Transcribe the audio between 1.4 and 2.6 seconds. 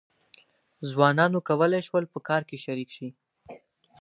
کولای شول په کار کې